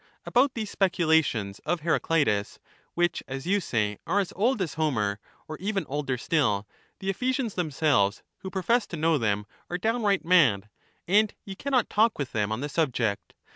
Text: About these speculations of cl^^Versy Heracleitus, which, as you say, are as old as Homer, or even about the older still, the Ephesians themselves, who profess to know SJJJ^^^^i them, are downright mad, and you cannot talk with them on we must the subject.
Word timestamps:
About 0.25 0.55
these 0.55 0.71
speculations 0.71 1.59
of 1.59 1.81
cl^^Versy 1.81 1.83
Heracleitus, 2.01 2.57
which, 2.95 3.21
as 3.27 3.45
you 3.45 3.59
say, 3.59 3.99
are 4.07 4.19
as 4.19 4.33
old 4.35 4.59
as 4.59 4.73
Homer, 4.73 5.19
or 5.47 5.59
even 5.59 5.83
about 5.83 5.89
the 5.89 5.93
older 5.93 6.17
still, 6.17 6.67
the 6.97 7.11
Ephesians 7.11 7.53
themselves, 7.53 8.23
who 8.39 8.49
profess 8.49 8.87
to 8.87 8.97
know 8.97 9.13
SJJJ^^^^i 9.17 9.21
them, 9.21 9.45
are 9.69 9.77
downright 9.77 10.25
mad, 10.25 10.69
and 11.07 11.35
you 11.45 11.55
cannot 11.55 11.87
talk 11.87 12.17
with 12.17 12.31
them 12.31 12.51
on 12.51 12.57
we 12.57 12.63
must 12.63 12.73
the 12.75 12.81
subject. 12.81 13.35